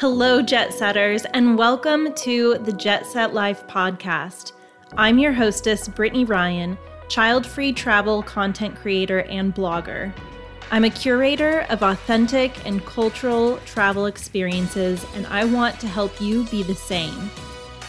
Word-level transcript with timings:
Hello, 0.00 0.40
Jet 0.40 0.72
Setters, 0.72 1.26
and 1.34 1.58
welcome 1.58 2.14
to 2.14 2.56
the 2.64 2.72
Jet 2.72 3.04
Set 3.04 3.34
Life 3.34 3.66
podcast. 3.66 4.52
I'm 4.96 5.18
your 5.18 5.34
hostess, 5.34 5.88
Brittany 5.88 6.24
Ryan, 6.24 6.78
child 7.10 7.46
free 7.46 7.70
travel 7.74 8.22
content 8.22 8.76
creator 8.76 9.20
and 9.24 9.54
blogger. 9.54 10.10
I'm 10.70 10.84
a 10.84 10.90
curator 10.90 11.66
of 11.68 11.82
authentic 11.82 12.64
and 12.64 12.82
cultural 12.86 13.58
travel 13.66 14.06
experiences, 14.06 15.04
and 15.14 15.26
I 15.26 15.44
want 15.44 15.78
to 15.80 15.86
help 15.86 16.18
you 16.18 16.44
be 16.44 16.62
the 16.62 16.74
same. 16.74 17.30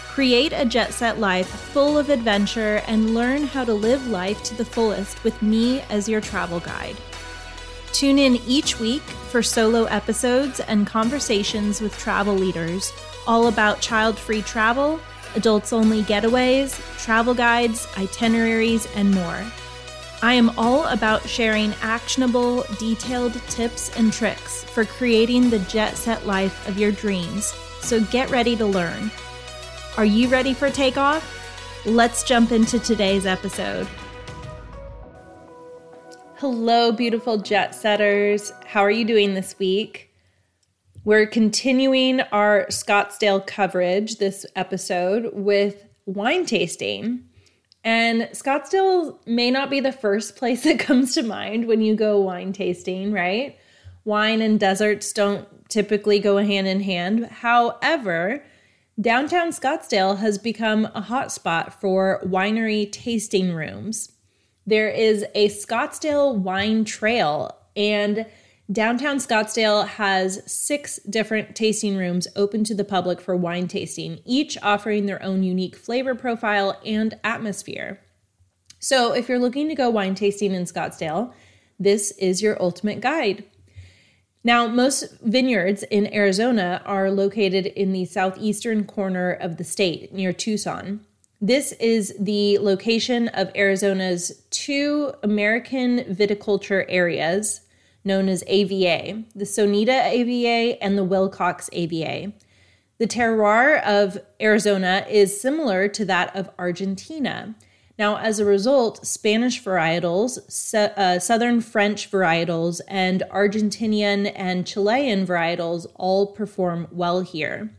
Create 0.09 0.51
a 0.51 0.65
jet 0.65 0.91
set 0.91 1.17
life 1.17 1.47
full 1.47 1.97
of 1.97 2.09
adventure 2.09 2.83
and 2.87 3.15
learn 3.15 3.43
how 3.43 3.63
to 3.63 3.73
live 3.73 4.05
life 4.07 4.43
to 4.43 4.55
the 4.57 4.65
fullest 4.65 5.23
with 5.23 5.41
me 5.41 5.79
as 5.89 6.09
your 6.09 6.19
travel 6.19 6.59
guide. 6.59 6.97
Tune 7.93 8.19
in 8.19 8.35
each 8.47 8.79
week 8.79 9.01
for 9.01 9.43
solo 9.43 9.85
episodes 9.85 10.59
and 10.61 10.87
conversations 10.87 11.81
with 11.81 11.97
travel 11.97 12.33
leaders 12.35 12.93
all 13.27 13.47
about 13.47 13.81
child 13.81 14.17
free 14.17 14.41
travel, 14.41 14.99
adults 15.35 15.73
only 15.73 16.03
getaways, 16.03 16.79
travel 17.03 17.33
guides, 17.33 17.87
itineraries, 17.97 18.87
and 18.95 19.13
more. 19.13 19.45
I 20.23 20.33
am 20.33 20.51
all 20.57 20.85
about 20.85 21.27
sharing 21.27 21.73
actionable, 21.81 22.63
detailed 22.79 23.33
tips 23.49 23.95
and 23.97 24.13
tricks 24.13 24.63
for 24.63 24.85
creating 24.85 25.49
the 25.49 25.59
jet 25.59 25.97
set 25.97 26.27
life 26.27 26.67
of 26.67 26.77
your 26.77 26.91
dreams. 26.91 27.53
So 27.81 28.01
get 28.05 28.29
ready 28.29 28.55
to 28.57 28.65
learn. 28.65 29.11
Are 29.97 30.05
you 30.05 30.27
ready 30.27 30.53
for 30.53 30.69
takeoff? 30.69 31.39
Let's 31.85 32.23
jump 32.23 32.51
into 32.51 32.79
today's 32.79 33.25
episode. 33.25 33.87
Hello, 36.41 36.91
beautiful 36.91 37.37
jet 37.37 37.75
setters. 37.75 38.51
How 38.65 38.81
are 38.81 38.89
you 38.89 39.05
doing 39.05 39.35
this 39.35 39.59
week? 39.59 40.11
We're 41.03 41.27
continuing 41.27 42.21
our 42.31 42.65
Scottsdale 42.71 43.45
coverage 43.45 44.15
this 44.15 44.43
episode 44.55 45.29
with 45.33 45.85
wine 46.07 46.47
tasting. 46.47 47.25
And 47.83 48.23
Scottsdale 48.31 49.19
may 49.27 49.51
not 49.51 49.69
be 49.69 49.81
the 49.81 49.91
first 49.91 50.35
place 50.35 50.63
that 50.63 50.79
comes 50.79 51.13
to 51.13 51.21
mind 51.21 51.67
when 51.67 51.79
you 51.79 51.95
go 51.95 52.19
wine 52.19 52.53
tasting, 52.53 53.11
right? 53.11 53.55
Wine 54.03 54.41
and 54.41 54.59
deserts 54.59 55.13
don't 55.13 55.47
typically 55.69 56.17
go 56.17 56.37
hand 56.37 56.65
in 56.65 56.81
hand. 56.81 57.27
However, 57.27 58.43
downtown 58.99 59.49
Scottsdale 59.49 60.17
has 60.17 60.39
become 60.39 60.85
a 60.95 61.03
hotspot 61.03 61.71
for 61.73 62.19
winery 62.25 62.91
tasting 62.91 63.53
rooms 63.53 64.11
there 64.65 64.89
is 64.89 65.25
a 65.33 65.49
Scottsdale 65.49 66.35
wine 66.35 66.85
trail, 66.85 67.57
and 67.75 68.25
downtown 68.71 69.17
Scottsdale 69.17 69.87
has 69.87 70.41
six 70.51 70.99
different 71.09 71.55
tasting 71.55 71.97
rooms 71.97 72.27
open 72.35 72.63
to 72.65 72.75
the 72.75 72.83
public 72.83 73.19
for 73.19 73.35
wine 73.35 73.67
tasting, 73.67 74.19
each 74.25 74.57
offering 74.61 75.05
their 75.05 75.21
own 75.23 75.43
unique 75.43 75.75
flavor 75.75 76.15
profile 76.15 76.79
and 76.85 77.15
atmosphere. 77.23 77.99
So, 78.79 79.13
if 79.13 79.29
you're 79.29 79.39
looking 79.39 79.67
to 79.69 79.75
go 79.75 79.89
wine 79.89 80.15
tasting 80.15 80.53
in 80.53 80.63
Scottsdale, 80.63 81.33
this 81.79 82.11
is 82.17 82.41
your 82.41 82.61
ultimate 82.61 83.01
guide. 83.01 83.43
Now, 84.43 84.67
most 84.67 85.19
vineyards 85.21 85.83
in 85.83 86.11
Arizona 86.13 86.81
are 86.85 87.11
located 87.11 87.67
in 87.67 87.91
the 87.91 88.05
southeastern 88.05 88.85
corner 88.85 89.31
of 89.31 89.57
the 89.57 89.63
state 89.63 90.11
near 90.13 90.33
Tucson. 90.33 91.05
This 91.43 91.71
is 91.79 92.13
the 92.19 92.59
location 92.59 93.27
of 93.29 93.49
Arizona's 93.55 94.43
two 94.51 95.11
American 95.23 96.01
viticulture 96.01 96.85
areas 96.87 97.61
known 98.03 98.29
as 98.29 98.43
AVA, 98.45 99.23
the 99.33 99.45
Sonoita 99.45 100.05
AVA 100.05 100.83
and 100.83 100.99
the 100.99 101.03
Willcox 101.03 101.67
AVA. 101.73 102.31
The 102.99 103.07
terroir 103.07 103.81
of 103.83 104.19
Arizona 104.39 105.03
is 105.09 105.41
similar 105.41 105.87
to 105.87 106.05
that 106.05 106.35
of 106.35 106.51
Argentina. 106.59 107.55
Now, 107.97 108.17
as 108.17 108.37
a 108.37 108.45
result, 108.45 109.03
Spanish 109.07 109.63
varietals, 109.63 110.37
uh, 110.75 111.17
Southern 111.17 111.61
French 111.61 112.11
varietals, 112.11 112.81
and 112.87 113.23
Argentinian 113.31 114.31
and 114.35 114.67
Chilean 114.67 115.25
varietals 115.25 115.87
all 115.95 116.27
perform 116.27 116.87
well 116.91 117.21
here. 117.21 117.71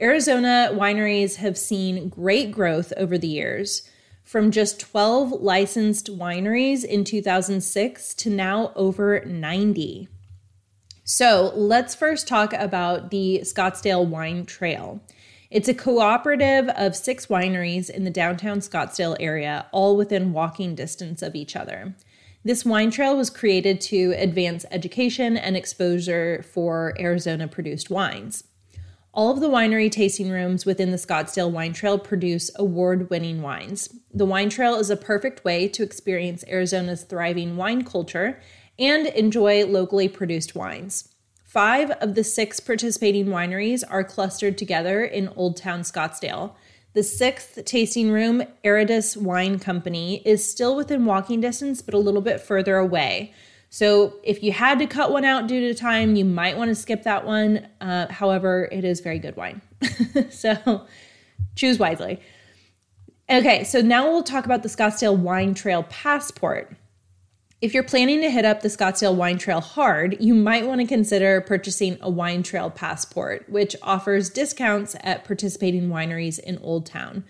Arizona 0.00 0.70
wineries 0.72 1.36
have 1.36 1.56
seen 1.56 2.10
great 2.10 2.50
growth 2.50 2.92
over 2.98 3.16
the 3.16 3.28
years, 3.28 3.88
from 4.22 4.50
just 4.50 4.78
12 4.78 5.40
licensed 5.40 6.18
wineries 6.18 6.84
in 6.84 7.02
2006 7.02 8.14
to 8.14 8.28
now 8.28 8.72
over 8.76 9.24
90. 9.24 10.08
So 11.04 11.52
let's 11.54 11.94
first 11.94 12.28
talk 12.28 12.52
about 12.52 13.10
the 13.10 13.40
Scottsdale 13.44 14.06
Wine 14.06 14.44
Trail. 14.44 15.00
It's 15.50 15.68
a 15.68 15.74
cooperative 15.74 16.68
of 16.70 16.94
six 16.94 17.28
wineries 17.28 17.88
in 17.88 18.04
the 18.04 18.10
downtown 18.10 18.58
Scottsdale 18.58 19.16
area, 19.18 19.66
all 19.72 19.96
within 19.96 20.32
walking 20.32 20.74
distance 20.74 21.22
of 21.22 21.34
each 21.34 21.56
other. 21.56 21.94
This 22.44 22.66
wine 22.66 22.90
trail 22.90 23.16
was 23.16 23.30
created 23.30 23.80
to 23.82 24.12
advance 24.18 24.66
education 24.70 25.38
and 25.38 25.56
exposure 25.56 26.44
for 26.52 26.94
Arizona 26.98 27.48
produced 27.48 27.88
wines. 27.88 28.44
All 29.16 29.30
of 29.30 29.40
the 29.40 29.48
winery 29.48 29.90
tasting 29.90 30.28
rooms 30.28 30.66
within 30.66 30.90
the 30.90 30.98
Scottsdale 30.98 31.50
Wine 31.50 31.72
Trail 31.72 31.98
produce 31.98 32.50
award 32.56 33.08
winning 33.08 33.40
wines. 33.40 33.88
The 34.12 34.26
wine 34.26 34.50
trail 34.50 34.74
is 34.74 34.90
a 34.90 34.96
perfect 34.96 35.42
way 35.42 35.68
to 35.68 35.82
experience 35.82 36.44
Arizona's 36.46 37.02
thriving 37.02 37.56
wine 37.56 37.82
culture 37.82 38.38
and 38.78 39.06
enjoy 39.06 39.64
locally 39.64 40.06
produced 40.06 40.54
wines. 40.54 41.08
Five 41.42 41.92
of 41.92 42.14
the 42.14 42.22
six 42.22 42.60
participating 42.60 43.28
wineries 43.28 43.82
are 43.88 44.04
clustered 44.04 44.58
together 44.58 45.02
in 45.02 45.28
Old 45.28 45.56
Town 45.56 45.80
Scottsdale. 45.80 46.52
The 46.92 47.02
sixth 47.02 47.64
tasting 47.64 48.10
room, 48.10 48.42
Aridus 48.62 49.16
Wine 49.16 49.58
Company, 49.58 50.20
is 50.26 50.46
still 50.46 50.76
within 50.76 51.06
walking 51.06 51.40
distance 51.40 51.80
but 51.80 51.94
a 51.94 51.98
little 51.98 52.20
bit 52.20 52.38
further 52.38 52.76
away. 52.76 53.32
So 53.76 54.14
if 54.22 54.42
you 54.42 54.52
had 54.52 54.78
to 54.78 54.86
cut 54.86 55.12
one 55.12 55.26
out 55.26 55.48
due 55.48 55.60
to 55.68 55.74
time, 55.74 56.16
you 56.16 56.24
might 56.24 56.56
want 56.56 56.70
to 56.70 56.74
skip 56.74 57.02
that 57.02 57.26
one. 57.26 57.68
Uh, 57.78 58.10
however, 58.10 58.70
it 58.72 58.84
is 58.84 59.00
very 59.00 59.18
good 59.18 59.36
wine. 59.36 59.60
so 60.30 60.86
choose 61.56 61.78
wisely. 61.78 62.22
Okay, 63.28 63.64
so 63.64 63.82
now 63.82 64.04
we'll 64.04 64.22
talk 64.22 64.46
about 64.46 64.62
the 64.62 64.70
Scottsdale 64.70 65.18
Wine 65.18 65.52
Trail 65.52 65.82
Passport. 65.82 66.74
If 67.60 67.74
you're 67.74 67.82
planning 67.82 68.22
to 68.22 68.30
hit 68.30 68.46
up 68.46 68.62
the 68.62 68.68
Scottsdale 68.68 69.14
Wine 69.14 69.36
Trail 69.36 69.60
hard, 69.60 70.16
you 70.20 70.34
might 70.34 70.66
want 70.66 70.80
to 70.80 70.86
consider 70.86 71.42
purchasing 71.42 71.98
a 72.00 72.08
Wine 72.08 72.42
Trail 72.42 72.70
Passport, 72.70 73.46
which 73.46 73.76
offers 73.82 74.30
discounts 74.30 74.96
at 75.00 75.24
participating 75.24 75.90
wineries 75.90 76.38
in 76.38 76.56
Old 76.62 76.86
Town. 76.86 77.24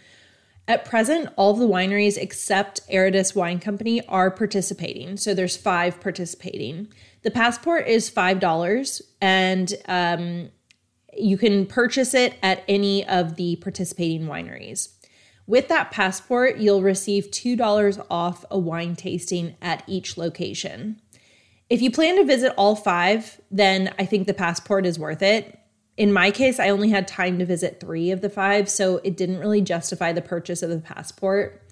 At 0.69 0.84
present, 0.84 1.28
all 1.37 1.53
of 1.53 1.59
the 1.59 1.69
wineries 1.69 2.16
except 2.16 2.81
Aridus 2.91 3.37
Wine 3.37 3.60
Company 3.60 4.04
are 4.09 4.31
participating. 4.31 5.16
So 5.16 5.32
there's 5.32 5.56
five 5.56 6.00
participating. 6.00 6.88
The 7.22 7.31
passport 7.31 7.87
is 7.87 8.10
$5 8.10 9.03
and 9.21 9.75
um, 9.87 10.50
you 11.16 11.38
can 11.38 11.66
purchase 11.66 12.15
it 12.15 12.34
at 12.43 12.65
any 12.66 13.06
of 13.06 13.37
the 13.37 13.56
participating 13.56 14.26
wineries. 14.26 14.93
With 15.47 15.69
that 15.69 15.93
passport, 15.93 16.59
you'll 16.59 16.82
receive 16.82 17.31
$2 17.31 18.06
off 18.10 18.44
a 18.50 18.59
wine 18.59 18.97
tasting 18.97 19.55
at 19.62 19.84
each 19.87 20.19
location. 20.19 21.00
If 21.71 21.81
you 21.81 21.93
plan 21.93 22.16
to 22.16 22.25
visit 22.25 22.53
all 22.56 22.75
five, 22.75 23.41
then 23.50 23.94
I 23.99 24.05
think 24.05 24.26
the 24.26 24.34
passport 24.34 24.84
is 24.84 24.99
worth 24.99 25.22
it 25.22 25.60
in 25.96 26.12
my 26.12 26.30
case, 26.30 26.60
I 26.60 26.68
only 26.68 26.90
had 26.90 27.08
time 27.08 27.38
to 27.38 27.46
visit 27.46 27.80
three 27.80 28.10
of 28.10 28.20
the 28.20 28.28
five, 28.28 28.68
so 28.68 29.00
it 29.02 29.16
didn't 29.16 29.38
really 29.38 29.62
justify 29.62 30.12
the 30.12 30.22
purchase 30.22 30.62
of 30.62 30.70
the 30.70 30.78
passport. 30.78 31.62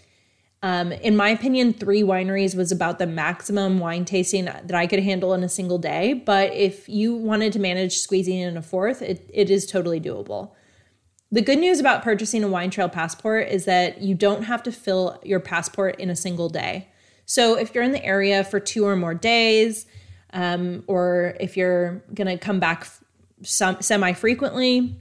Um, 0.62 0.92
in 0.92 1.14
my 1.14 1.28
opinion, 1.28 1.74
three 1.74 2.02
wineries 2.02 2.56
was 2.56 2.72
about 2.72 2.98
the 2.98 3.06
maximum 3.06 3.78
wine 3.80 4.06
tasting 4.06 4.46
that 4.46 4.74
I 4.74 4.86
could 4.86 5.00
handle 5.00 5.34
in 5.34 5.44
a 5.44 5.48
single 5.48 5.76
day. 5.76 6.14
But 6.14 6.54
if 6.54 6.88
you 6.88 7.14
wanted 7.14 7.52
to 7.52 7.58
manage 7.58 7.98
squeezing 7.98 8.38
in 8.38 8.56
a 8.56 8.62
fourth, 8.62 9.02
it, 9.02 9.28
it 9.30 9.50
is 9.50 9.66
totally 9.66 10.00
doable. 10.00 10.52
The 11.30 11.42
good 11.42 11.58
news 11.58 11.80
about 11.80 12.02
purchasing 12.02 12.42
a 12.42 12.48
wine 12.48 12.70
trail 12.70 12.88
passport 12.88 13.48
is 13.48 13.66
that 13.66 14.00
you 14.00 14.14
don't 14.14 14.44
have 14.44 14.62
to 14.62 14.72
fill 14.72 15.20
your 15.22 15.40
passport 15.40 16.00
in 16.00 16.08
a 16.08 16.16
single 16.16 16.48
day. 16.48 16.88
So 17.26 17.58
if 17.58 17.74
you're 17.74 17.84
in 17.84 17.92
the 17.92 18.04
area 18.04 18.42
for 18.42 18.58
two 18.58 18.86
or 18.86 18.96
more 18.96 19.14
days, 19.14 19.84
um, 20.32 20.82
or 20.86 21.36
if 21.40 21.58
you're 21.58 22.02
going 22.14 22.28
to 22.28 22.38
come 22.38 22.58
back 22.58 22.86
some, 23.42 23.80
semi 23.82 24.12
frequently, 24.12 24.96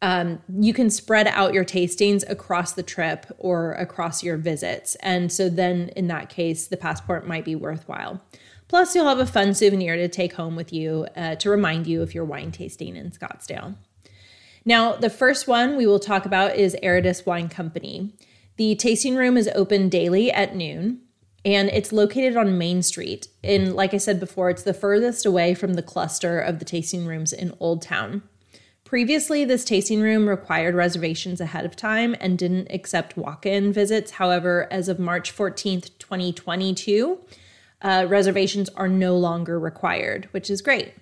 um, 0.00 0.40
you 0.48 0.72
can 0.72 0.90
spread 0.90 1.26
out 1.26 1.54
your 1.54 1.64
tastings 1.64 2.28
across 2.28 2.72
the 2.72 2.82
trip 2.82 3.26
or 3.38 3.72
across 3.72 4.22
your 4.22 4.36
visits. 4.36 4.94
And 4.96 5.32
so 5.32 5.48
then 5.48 5.90
in 5.96 6.06
that 6.08 6.28
case, 6.28 6.68
the 6.68 6.76
passport 6.76 7.26
might 7.26 7.44
be 7.44 7.56
worthwhile. 7.56 8.22
Plus, 8.68 8.94
you'll 8.94 9.08
have 9.08 9.18
a 9.18 9.26
fun 9.26 9.54
souvenir 9.54 9.96
to 9.96 10.08
take 10.08 10.34
home 10.34 10.54
with 10.54 10.72
you 10.72 11.06
uh, 11.16 11.34
to 11.36 11.50
remind 11.50 11.86
you 11.86 12.02
of 12.02 12.14
your 12.14 12.24
wine 12.24 12.52
tasting 12.52 12.96
in 12.96 13.10
Scottsdale. 13.10 13.74
Now, 14.64 14.94
the 14.94 15.10
first 15.10 15.48
one 15.48 15.76
we 15.76 15.86
will 15.86 15.98
talk 15.98 16.26
about 16.26 16.56
is 16.56 16.76
Aridus 16.82 17.24
Wine 17.24 17.48
Company. 17.48 18.12
The 18.56 18.74
tasting 18.74 19.16
room 19.16 19.36
is 19.36 19.48
open 19.54 19.88
daily 19.88 20.30
at 20.30 20.54
noon 20.54 21.00
and 21.48 21.70
it's 21.70 21.94
located 21.94 22.36
on 22.36 22.58
Main 22.58 22.82
Street. 22.82 23.28
And 23.42 23.74
like 23.74 23.94
I 23.94 23.96
said 23.96 24.20
before, 24.20 24.50
it's 24.50 24.64
the 24.64 24.74
furthest 24.74 25.24
away 25.24 25.54
from 25.54 25.74
the 25.74 25.82
cluster 25.82 26.38
of 26.38 26.58
the 26.58 26.64
tasting 26.66 27.06
rooms 27.06 27.32
in 27.32 27.54
Old 27.58 27.80
Town. 27.80 28.22
Previously, 28.84 29.46
this 29.46 29.64
tasting 29.64 30.02
room 30.02 30.28
required 30.28 30.74
reservations 30.74 31.40
ahead 31.40 31.64
of 31.64 31.74
time 31.74 32.14
and 32.20 32.36
didn't 32.36 32.68
accept 32.70 33.16
walk 33.16 33.46
in 33.46 33.72
visits. 33.72 34.10
However, 34.12 34.68
as 34.70 34.90
of 34.90 34.98
March 34.98 35.34
14th, 35.34 35.96
2022, 35.98 37.18
uh, 37.80 38.04
reservations 38.06 38.68
are 38.70 38.88
no 38.88 39.16
longer 39.16 39.58
required, 39.58 40.28
which 40.32 40.50
is 40.50 40.60
great. 40.60 40.92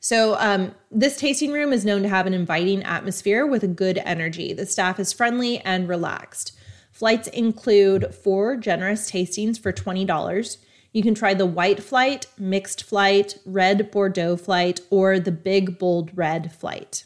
So, 0.00 0.36
um, 0.38 0.74
this 0.90 1.18
tasting 1.18 1.52
room 1.52 1.74
is 1.74 1.84
known 1.84 2.02
to 2.02 2.08
have 2.08 2.26
an 2.26 2.34
inviting 2.34 2.82
atmosphere 2.82 3.46
with 3.46 3.62
a 3.62 3.68
good 3.68 3.98
energy. 4.04 4.54
The 4.54 4.64
staff 4.64 4.98
is 4.98 5.12
friendly 5.12 5.58
and 5.60 5.86
relaxed. 5.86 6.52
Flights 6.94 7.26
include 7.26 8.14
four 8.14 8.56
generous 8.56 9.10
tastings 9.10 9.58
for 9.58 9.72
$20. 9.72 10.58
You 10.92 11.02
can 11.02 11.12
try 11.12 11.34
the 11.34 11.44
white 11.44 11.82
flight, 11.82 12.28
mixed 12.38 12.84
flight, 12.84 13.36
red 13.44 13.90
Bordeaux 13.90 14.36
flight, 14.36 14.80
or 14.90 15.18
the 15.18 15.32
big 15.32 15.76
bold 15.76 16.16
red 16.16 16.52
flight. 16.52 17.04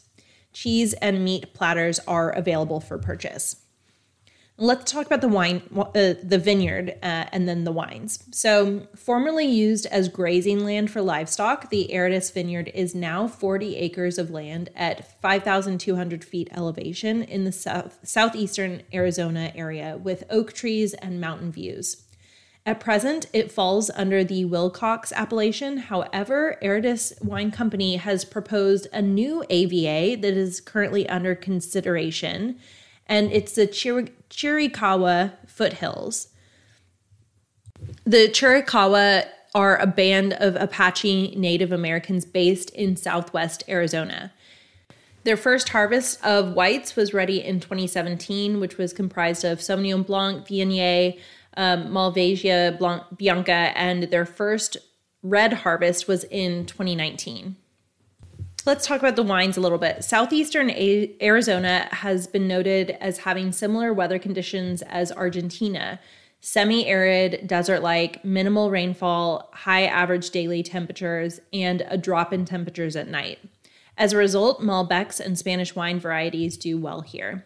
Cheese 0.53 0.93
and 0.93 1.25
meat 1.25 1.55
platters 1.55 1.99
are 2.07 2.29
available 2.29 2.79
for 2.79 2.99
purchase. 2.99 3.55
Let's 4.61 4.91
talk 4.91 5.05
about 5.05 5.21
the 5.21 5.29
wine, 5.29 5.61
uh, 5.73 6.15
the 6.21 6.37
vineyard, 6.37 6.89
uh, 7.01 7.27
and 7.31 7.47
then 7.47 7.63
the 7.63 7.71
wines. 7.71 8.21
So, 8.31 8.87
formerly 8.93 9.45
used 9.45 9.85
as 9.85 10.09
grazing 10.09 10.65
land 10.65 10.91
for 10.91 11.01
livestock, 11.01 11.69
the 11.69 11.87
Aridus 11.93 12.29
Vineyard 12.33 12.69
is 12.73 12.93
now 12.93 13.25
40 13.25 13.77
acres 13.77 14.17
of 14.17 14.31
land 14.31 14.69
at 14.75 15.21
5,200 15.21 16.25
feet 16.25 16.49
elevation 16.51 17.23
in 17.23 17.45
the 17.45 17.53
south, 17.53 17.99
southeastern 18.03 18.81
Arizona 18.93 19.53
area 19.55 19.97
with 19.97 20.25
oak 20.29 20.51
trees 20.51 20.93
and 20.95 21.21
mountain 21.21 21.53
views. 21.53 22.03
At 22.65 22.81
present, 22.81 23.27
it 23.31 23.53
falls 23.53 23.89
under 23.91 24.25
the 24.25 24.43
Willcox 24.43 25.13
appellation. 25.13 25.77
However, 25.77 26.57
Aridus 26.61 27.13
Wine 27.23 27.51
Company 27.51 27.95
has 27.95 28.25
proposed 28.25 28.87
a 28.91 29.01
new 29.01 29.45
AVA 29.49 30.17
that 30.21 30.33
is 30.33 30.59
currently 30.59 31.07
under 31.07 31.33
consideration 31.33 32.59
and 33.09 33.31
it's 33.33 33.53
the 33.53 33.67
Chir- 33.67 34.11
Chiricahua 34.29 35.33
foothills. 35.47 36.29
The 38.05 38.29
Chiricahua 38.29 39.25
are 39.55 39.77
a 39.77 39.87
band 39.87 40.33
of 40.33 40.55
Apache 40.55 41.33
Native 41.35 41.71
Americans 41.71 42.23
based 42.23 42.69
in 42.69 42.95
southwest 42.95 43.63
Arizona. 43.67 44.31
Their 45.23 45.37
first 45.37 45.69
harvest 45.69 46.23
of 46.23 46.53
whites 46.53 46.95
was 46.95 47.13
ready 47.13 47.43
in 47.43 47.59
2017, 47.59 48.59
which 48.59 48.77
was 48.77 48.93
comprised 48.93 49.43
of 49.43 49.59
Sauvignon 49.59 50.05
Blanc, 50.05 50.47
Viognier, 50.47 51.19
um, 51.57 51.87
Malvasia 51.87 52.77
Blanc, 52.77 53.03
Bianca, 53.17 53.71
and 53.75 54.03
their 54.03 54.25
first 54.25 54.77
red 55.23 55.51
harvest 55.53 56.07
was 56.07 56.23
in 56.25 56.65
2019 56.67 57.57
let's 58.65 58.85
talk 58.85 58.99
about 58.99 59.15
the 59.15 59.23
wines 59.23 59.57
a 59.57 59.61
little 59.61 59.77
bit. 59.77 60.03
Southeastern 60.03 60.69
a- 60.71 61.15
Arizona 61.21 61.87
has 61.91 62.27
been 62.27 62.47
noted 62.47 62.91
as 63.01 63.19
having 63.19 63.51
similar 63.51 63.93
weather 63.93 64.19
conditions 64.19 64.81
as 64.83 65.11
Argentina 65.11 65.99
semi 66.41 66.87
arid, 66.87 67.47
desert 67.47 67.81
like, 67.81 68.23
minimal 68.23 68.71
rainfall, 68.71 69.49
high 69.53 69.85
average 69.85 70.29
daily 70.29 70.63
temperatures, 70.63 71.39
and 71.51 71.85
a 71.89 71.97
drop 71.97 72.31
in 72.31 72.45
temperatures 72.45 72.95
at 72.95 73.07
night. 73.07 73.39
As 73.97 74.13
a 74.13 74.17
result, 74.17 74.61
Malbecs 74.61 75.19
and 75.19 75.37
Spanish 75.37 75.75
wine 75.75 75.99
varieties 75.99 76.55
do 76.57 76.77
well 76.77 77.01
here. 77.01 77.45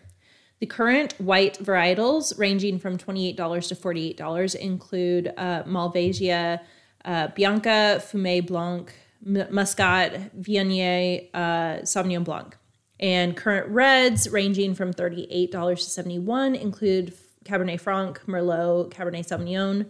The 0.60 0.68
current 0.68 1.14
white 1.20 1.58
varietals, 1.58 2.38
ranging 2.38 2.78
from 2.80 2.98
$28 2.98 3.36
to 3.70 3.76
$48, 3.76 4.56
include 4.56 5.34
uh, 5.36 5.64
Malvasia 5.64 6.60
uh, 7.04 7.28
Bianca, 7.30 8.00
Fumé 8.00 8.46
Blanc, 8.46 8.94
Muscat, 9.26 10.36
Viognier, 10.40 11.30
uh, 11.34 11.82
Sauvignon 11.82 12.24
Blanc. 12.24 12.58
And 13.00 13.36
current 13.36 13.68
reds 13.70 14.30
ranging 14.30 14.76
from 14.76 14.94
$38 14.94 15.52
to 15.52 15.78
71 15.78 16.56
include 16.56 17.14
Cabernet 17.44 17.80
Franc, 17.80 18.22
Merlot, 18.28 18.92
Cabernet 18.92 19.28
Sauvignon, 19.28 19.88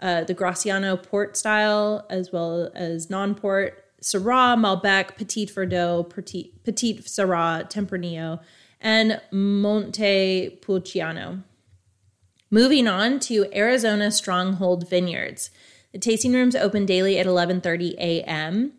uh, 0.00 0.24
the 0.24 0.34
Graciano 0.34 1.02
port 1.02 1.36
style, 1.36 2.06
as 2.10 2.32
well 2.32 2.70
as 2.74 3.10
non-port, 3.10 3.84
Syrah, 4.02 4.56
Malbec, 4.58 5.16
Petit 5.16 5.46
Verdot, 5.46 6.08
Petit, 6.08 6.54
Petit 6.64 6.98
Syrah, 7.00 7.70
Tempranillo, 7.70 8.40
and 8.80 9.20
Monte 9.30 10.58
Montepulciano. 10.60 11.42
Moving 12.50 12.88
on 12.88 13.20
to 13.20 13.46
Arizona 13.54 14.10
Stronghold 14.10 14.88
Vineyards. 14.88 15.50
The 15.92 15.98
tasting 15.98 16.32
rooms 16.32 16.54
open 16.54 16.86
daily 16.86 17.18
at 17.18 17.26
11:30 17.26 17.94
a.m. 17.98 18.72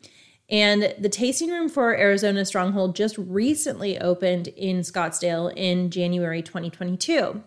And 0.49 0.93
the 0.99 1.09
tasting 1.09 1.49
room 1.49 1.69
for 1.69 1.97
Arizona 1.97 2.43
Stronghold 2.45 2.95
just 2.95 3.17
recently 3.17 3.97
opened 3.99 4.49
in 4.49 4.81
Scottsdale 4.81 5.53
in 5.55 5.89
January 5.89 6.41
2022. 6.41 7.41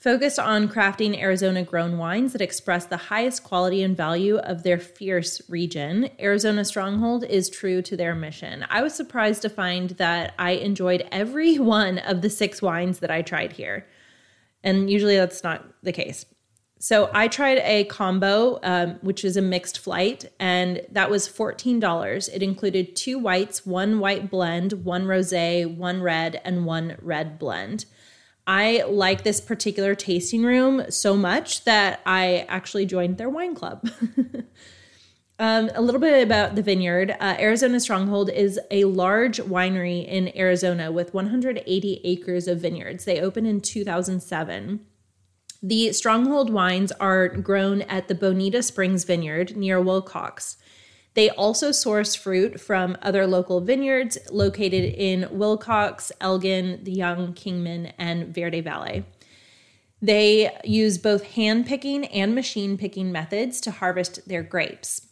Focused 0.00 0.38
on 0.38 0.66
crafting 0.66 1.20
Arizona 1.20 1.62
grown 1.62 1.98
wines 1.98 2.32
that 2.32 2.40
express 2.40 2.86
the 2.86 2.96
highest 2.96 3.44
quality 3.44 3.82
and 3.82 3.94
value 3.94 4.38
of 4.38 4.62
their 4.62 4.78
fierce 4.78 5.42
region, 5.50 6.08
Arizona 6.18 6.64
Stronghold 6.64 7.22
is 7.24 7.50
true 7.50 7.82
to 7.82 7.98
their 7.98 8.14
mission. 8.14 8.64
I 8.70 8.82
was 8.82 8.94
surprised 8.94 9.42
to 9.42 9.50
find 9.50 9.90
that 9.90 10.32
I 10.38 10.52
enjoyed 10.52 11.06
every 11.12 11.58
one 11.58 11.98
of 11.98 12.22
the 12.22 12.30
six 12.30 12.62
wines 12.62 13.00
that 13.00 13.10
I 13.10 13.20
tried 13.20 13.52
here. 13.52 13.86
And 14.64 14.90
usually 14.90 15.16
that's 15.16 15.44
not 15.44 15.66
the 15.82 15.92
case. 15.92 16.24
So 16.82 17.10
I 17.12 17.28
tried 17.28 17.58
a 17.58 17.84
combo, 17.84 18.58
um, 18.62 18.94
which 19.02 19.22
is 19.22 19.36
a 19.36 19.42
mixed 19.42 19.78
flight, 19.78 20.32
and 20.40 20.80
that 20.90 21.10
was 21.10 21.28
$14. 21.28 22.30
It 22.34 22.42
included 22.42 22.96
two 22.96 23.18
whites, 23.18 23.66
one 23.66 24.00
white 24.00 24.30
blend, 24.30 24.72
one 24.72 25.04
rosé, 25.04 25.76
one 25.76 26.00
red, 26.00 26.40
and 26.42 26.64
one 26.64 26.96
red 27.02 27.38
blend. 27.38 27.84
I 28.46 28.82
like 28.88 29.24
this 29.24 29.42
particular 29.42 29.94
tasting 29.94 30.42
room 30.42 30.90
so 30.90 31.18
much 31.18 31.64
that 31.64 32.00
I 32.06 32.46
actually 32.48 32.86
joined 32.86 33.18
their 33.18 33.28
wine 33.28 33.54
club. 33.54 33.86
um, 35.38 35.70
a 35.74 35.82
little 35.82 36.00
bit 36.00 36.22
about 36.22 36.54
the 36.54 36.62
vineyard. 36.62 37.14
Uh, 37.20 37.36
Arizona 37.38 37.78
Stronghold 37.78 38.30
is 38.30 38.58
a 38.70 38.84
large 38.84 39.36
winery 39.36 40.08
in 40.08 40.34
Arizona 40.34 40.90
with 40.90 41.12
180 41.12 42.00
acres 42.04 42.48
of 42.48 42.62
vineyards. 42.62 43.04
They 43.04 43.20
opened 43.20 43.48
in 43.48 43.60
2007. 43.60 44.86
The 45.62 45.92
Stronghold 45.92 46.50
wines 46.50 46.90
are 46.92 47.28
grown 47.28 47.82
at 47.82 48.08
the 48.08 48.14
Bonita 48.14 48.62
Springs 48.62 49.04
Vineyard 49.04 49.56
near 49.58 49.78
Willcox. 49.78 50.56
They 51.12 51.28
also 51.28 51.70
source 51.70 52.14
fruit 52.14 52.58
from 52.58 52.96
other 53.02 53.26
local 53.26 53.60
vineyards 53.60 54.16
located 54.30 54.94
in 54.94 55.28
Willcox, 55.30 56.12
Elgin, 56.18 56.82
the 56.84 56.92
Young 56.92 57.34
Kingman, 57.34 57.92
and 57.98 58.34
Verde 58.34 58.62
Valley. 58.62 59.04
They 60.00 60.56
use 60.64 60.96
both 60.96 61.24
hand 61.24 61.66
picking 61.66 62.06
and 62.06 62.34
machine 62.34 62.78
picking 62.78 63.12
methods 63.12 63.60
to 63.62 63.70
harvest 63.70 64.26
their 64.26 64.42
grapes. 64.42 65.08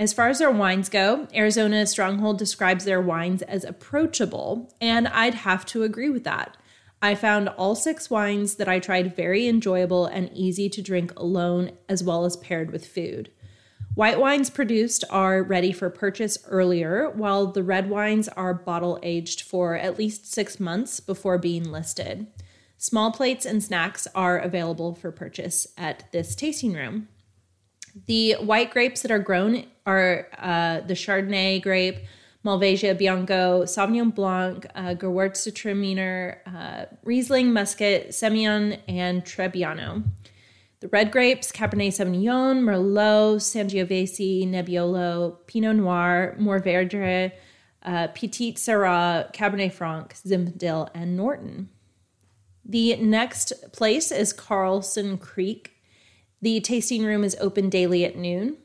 As 0.00 0.12
far 0.12 0.28
as 0.28 0.40
their 0.40 0.50
wines 0.50 0.88
go, 0.88 1.28
Arizona 1.32 1.86
Stronghold 1.86 2.38
describes 2.38 2.84
their 2.84 3.00
wines 3.00 3.42
as 3.42 3.62
approachable, 3.62 4.74
and 4.80 5.06
I'd 5.06 5.34
have 5.34 5.64
to 5.66 5.84
agree 5.84 6.10
with 6.10 6.24
that. 6.24 6.56
I 7.06 7.14
found 7.14 7.50
all 7.50 7.76
six 7.76 8.10
wines 8.10 8.56
that 8.56 8.66
I 8.66 8.80
tried 8.80 9.14
very 9.14 9.46
enjoyable 9.46 10.06
and 10.06 10.28
easy 10.34 10.68
to 10.70 10.82
drink 10.82 11.16
alone 11.16 11.70
as 11.88 12.02
well 12.02 12.24
as 12.24 12.36
paired 12.36 12.72
with 12.72 12.84
food. 12.84 13.30
White 13.94 14.18
wines 14.18 14.50
produced 14.50 15.04
are 15.08 15.40
ready 15.40 15.70
for 15.70 15.88
purchase 15.88 16.36
earlier, 16.48 17.08
while 17.10 17.46
the 17.46 17.62
red 17.62 17.88
wines 17.88 18.26
are 18.30 18.52
bottle 18.52 18.98
aged 19.04 19.42
for 19.42 19.76
at 19.76 19.96
least 19.96 20.32
six 20.32 20.58
months 20.58 20.98
before 20.98 21.38
being 21.38 21.70
listed. 21.70 22.26
Small 22.76 23.12
plates 23.12 23.46
and 23.46 23.62
snacks 23.62 24.08
are 24.12 24.36
available 24.36 24.92
for 24.92 25.12
purchase 25.12 25.68
at 25.78 26.10
this 26.10 26.34
tasting 26.34 26.72
room. 26.72 27.06
The 28.06 28.32
white 28.32 28.72
grapes 28.72 29.02
that 29.02 29.12
are 29.12 29.20
grown 29.20 29.66
are 29.86 30.26
uh, 30.38 30.80
the 30.80 30.94
Chardonnay 30.94 31.62
grape, 31.62 31.98
Malvasia 32.46 32.96
Bianco, 32.96 33.64
Sauvignon 33.64 34.14
Blanc, 34.14 34.64
uh, 34.76 34.94
Gewürztraminer, 34.94 36.36
uh, 36.46 36.84
Riesling, 37.02 37.52
Muscat, 37.52 38.10
Semillon, 38.10 38.78
and 38.86 39.24
Trebbiano. 39.24 40.04
The 40.78 40.88
red 40.88 41.10
grapes, 41.10 41.50
Cabernet 41.50 41.88
Sauvignon, 41.88 42.60
Merlot, 42.60 43.40
Sangiovese, 43.40 44.46
Nebbiolo, 44.48 45.38
Pinot 45.48 45.74
Noir, 45.74 46.36
Mourvèdre, 46.38 47.32
uh, 47.82 48.06
Petit 48.08 48.54
Syrah, 48.54 49.32
Cabernet 49.34 49.72
Franc, 49.72 50.14
Zinfandel, 50.14 50.88
and 50.94 51.16
Norton. 51.16 51.68
The 52.64 52.94
next 52.96 53.52
place 53.72 54.12
is 54.12 54.32
Carlson 54.32 55.18
Creek. 55.18 55.72
The 56.42 56.60
tasting 56.60 57.04
room 57.04 57.24
is 57.24 57.36
open 57.40 57.70
daily 57.70 58.04
at 58.04 58.16
noon. 58.16 58.58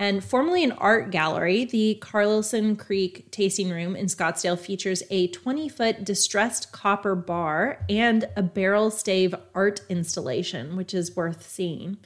And 0.00 0.24
formerly 0.24 0.64
an 0.64 0.72
art 0.72 1.10
gallery, 1.10 1.66
the 1.66 1.96
Carlson 2.00 2.74
Creek 2.74 3.30
Tasting 3.30 3.68
Room 3.68 3.94
in 3.94 4.06
Scottsdale 4.06 4.58
features 4.58 5.02
a 5.10 5.28
20 5.28 5.68
foot 5.68 6.04
distressed 6.04 6.72
copper 6.72 7.14
bar 7.14 7.84
and 7.86 8.26
a 8.34 8.42
barrel 8.42 8.90
stave 8.90 9.34
art 9.54 9.82
installation, 9.90 10.74
which 10.74 10.94
is 10.94 11.14
worth 11.14 11.46
seeing. 11.46 11.98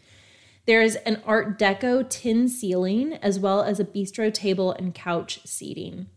There's 0.66 0.96
an 0.96 1.22
Art 1.24 1.56
Deco 1.56 2.10
tin 2.10 2.48
ceiling, 2.48 3.12
as 3.22 3.38
well 3.38 3.62
as 3.62 3.78
a 3.78 3.84
bistro 3.84 4.34
table 4.34 4.72
and 4.72 4.92
couch 4.92 5.38
seating. 5.44 6.08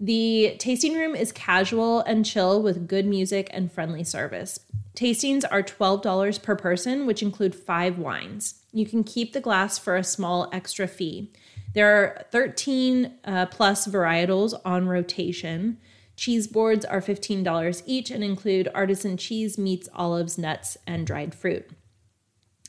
The 0.00 0.56
tasting 0.58 0.94
room 0.94 1.14
is 1.14 1.30
casual 1.30 2.00
and 2.00 2.24
chill 2.24 2.62
with 2.62 2.88
good 2.88 3.04
music 3.04 3.50
and 3.50 3.70
friendly 3.70 4.04
service. 4.04 4.60
Tastings 4.98 5.44
are 5.48 5.62
$12 5.62 6.42
per 6.42 6.56
person, 6.56 7.06
which 7.06 7.22
include 7.22 7.54
five 7.54 7.98
wines. 7.98 8.64
You 8.72 8.84
can 8.84 9.04
keep 9.04 9.32
the 9.32 9.40
glass 9.40 9.78
for 9.78 9.94
a 9.94 10.02
small 10.02 10.50
extra 10.52 10.88
fee. 10.88 11.32
There 11.72 12.02
are 12.02 12.24
13 12.32 13.14
uh, 13.24 13.46
plus 13.46 13.86
varietals 13.86 14.54
on 14.64 14.88
rotation. 14.88 15.78
Cheese 16.16 16.48
boards 16.48 16.84
are 16.84 17.00
$15 17.00 17.82
each 17.86 18.10
and 18.10 18.24
include 18.24 18.68
artisan 18.74 19.16
cheese, 19.16 19.56
meats, 19.56 19.88
olives, 19.94 20.36
nuts, 20.36 20.76
and 20.84 21.06
dried 21.06 21.32
fruit. 21.32 21.70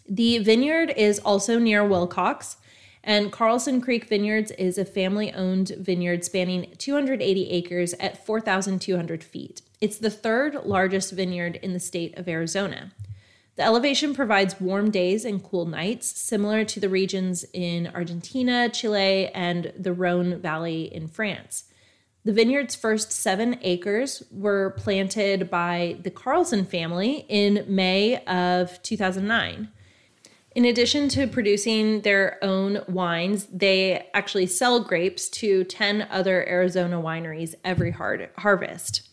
The 0.07 0.37
vineyard 0.37 0.93
is 0.95 1.17
also 1.17 1.57
near 1.57 1.81
Willcox, 1.81 2.57
and 3.03 3.31
Carlson 3.31 3.81
Creek 3.81 4.07
Vineyards 4.07 4.51
is 4.51 4.77
a 4.77 4.85
family 4.85 5.33
owned 5.33 5.69
vineyard 5.79 6.23
spanning 6.23 6.75
280 6.77 7.49
acres 7.49 7.95
at 7.95 8.23
4,200 8.23 9.23
feet. 9.23 9.63
It's 9.81 9.97
the 9.97 10.09
third 10.09 10.65
largest 10.65 11.13
vineyard 11.13 11.55
in 11.55 11.71
the 11.71 11.79
state 11.79 12.17
of 12.17 12.27
Arizona. 12.27 12.91
The 13.55 13.63
elevation 13.63 14.13
provides 14.13 14.59
warm 14.59 14.91
days 14.91 15.23
and 15.23 15.43
cool 15.43 15.65
nights, 15.65 16.07
similar 16.07 16.65
to 16.65 16.79
the 16.79 16.89
regions 16.89 17.45
in 17.53 17.87
Argentina, 17.87 18.69
Chile, 18.69 19.29
and 19.29 19.71
the 19.77 19.93
Rhone 19.93 20.39
Valley 20.41 20.93
in 20.93 21.07
France. 21.07 21.65
The 22.25 22.33
vineyard's 22.33 22.75
first 22.75 23.13
seven 23.13 23.57
acres 23.61 24.23
were 24.31 24.71
planted 24.71 25.49
by 25.49 25.97
the 26.03 26.11
Carlson 26.11 26.65
family 26.65 27.25
in 27.29 27.63
May 27.67 28.23
of 28.25 28.81
2009. 28.83 29.69
In 30.55 30.65
addition 30.65 31.07
to 31.09 31.27
producing 31.27 32.01
their 32.01 32.37
own 32.41 32.83
wines, 32.89 33.45
they 33.45 34.09
actually 34.13 34.47
sell 34.47 34.81
grapes 34.81 35.29
to 35.29 35.63
10 35.63 36.07
other 36.11 36.47
Arizona 36.47 37.01
wineries 37.01 37.55
every 37.63 37.91
harvest. 37.91 39.08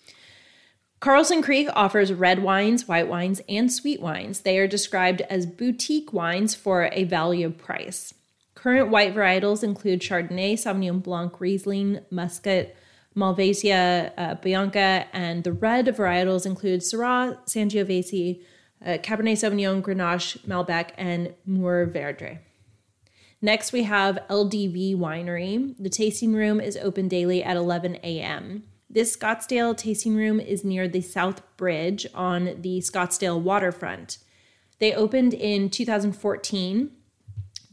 Carlson 1.06 1.40
Creek 1.40 1.68
offers 1.72 2.12
red 2.12 2.42
wines, 2.42 2.88
white 2.88 3.06
wines, 3.06 3.40
and 3.48 3.72
sweet 3.72 4.00
wines. 4.00 4.40
They 4.40 4.58
are 4.58 4.66
described 4.66 5.20
as 5.30 5.46
boutique 5.46 6.12
wines 6.12 6.56
for 6.56 6.90
a 6.90 7.04
value 7.04 7.50
price. 7.50 8.12
Current 8.56 8.88
white 8.88 9.14
varietals 9.14 9.62
include 9.62 10.00
Chardonnay, 10.00 10.54
Sauvignon 10.54 11.00
Blanc, 11.00 11.40
Riesling, 11.40 12.00
Muscat, 12.10 12.75
Malvasia, 13.16 14.10
uh, 14.18 14.34
Bianca, 14.42 15.06
and 15.12 15.44
the 15.44 15.52
red 15.52 15.86
varietals 15.86 16.44
include 16.44 16.80
Syrah, 16.80 17.38
Sangiovese, 17.46 18.42
uh, 18.84 18.98
Cabernet 19.00 19.36
Sauvignon, 19.36 19.82
Grenache, 19.82 20.44
Malbec, 20.44 20.90
and 20.98 21.32
Mourvèdre. 21.48 22.40
Next, 23.40 23.72
we 23.72 23.84
have 23.84 24.18
LDV 24.28 24.96
Winery. 24.96 25.72
The 25.78 25.88
tasting 25.88 26.32
room 26.32 26.60
is 26.60 26.76
open 26.76 27.06
daily 27.06 27.44
at 27.44 27.56
11 27.56 27.94
a.m. 28.02 28.64
This 28.96 29.14
Scottsdale 29.14 29.76
tasting 29.76 30.16
room 30.16 30.40
is 30.40 30.64
near 30.64 30.88
the 30.88 31.02
South 31.02 31.42
Bridge 31.58 32.06
on 32.14 32.62
the 32.62 32.78
Scottsdale 32.78 33.38
waterfront. 33.38 34.16
They 34.78 34.94
opened 34.94 35.34
in 35.34 35.68
2014. 35.68 36.90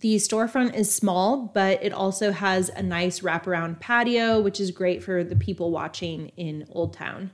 The 0.01 0.17
storefront 0.17 0.75
is 0.75 0.93
small, 0.93 1.49
but 1.53 1.81
it 1.81 1.93
also 1.93 2.33
has 2.33 2.67
a 2.67 2.83
nice 2.83 3.21
wraparound 3.21 3.79
patio, 3.79 4.41
which 4.41 4.59
is 4.59 4.71
great 4.71 5.01
for 5.01 5.23
the 5.23 5.37
people 5.37 5.71
watching 5.71 6.27
in 6.35 6.67
Old 6.69 6.91
Town. 6.91 7.31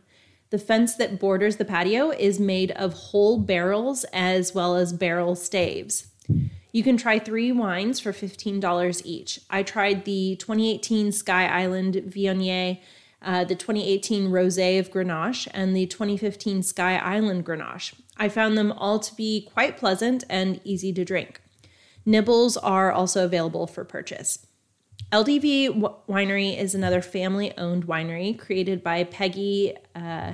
The 0.51 0.59
fence 0.59 0.93
that 0.97 1.19
borders 1.19 1.55
the 1.55 1.65
patio 1.65 2.11
is 2.11 2.39
made 2.39 2.69
of 2.73 2.93
whole 2.93 3.39
barrels 3.39 4.03
as 4.13 4.53
well 4.53 4.75
as 4.75 4.93
barrel 4.93 5.35
staves. 5.35 6.05
You 6.71 6.83
can 6.83 6.95
try 6.95 7.17
three 7.17 7.51
wines 7.51 7.99
for 7.99 8.13
$15 8.13 9.01
each. 9.03 9.39
I 9.49 9.63
tried 9.63 10.05
the 10.05 10.35
2018 10.35 11.11
Sky 11.11 11.47
Island 11.47 11.95
Viognier 11.95 12.77
uh, 13.21 13.43
the 13.43 13.55
2018 13.55 14.29
Rosé 14.29 14.79
of 14.79 14.91
Grenache, 14.91 15.47
and 15.53 15.75
the 15.75 15.85
2015 15.87 16.63
Sky 16.63 16.97
Island 16.97 17.45
Grenache. 17.45 17.93
I 18.17 18.29
found 18.29 18.57
them 18.57 18.71
all 18.71 18.99
to 18.99 19.15
be 19.15 19.49
quite 19.53 19.77
pleasant 19.77 20.23
and 20.29 20.59
easy 20.63 20.93
to 20.93 21.05
drink. 21.05 21.41
Nibbles 22.05 22.57
are 22.57 22.91
also 22.91 23.25
available 23.25 23.67
for 23.67 23.83
purchase. 23.83 24.45
LDV 25.11 26.05
Winery 26.07 26.57
is 26.57 26.75
another 26.75 27.01
family 27.01 27.55
owned 27.57 27.87
winery 27.87 28.37
created 28.37 28.83
by 28.83 29.03
Peggy 29.03 29.75
uh, 29.95 30.33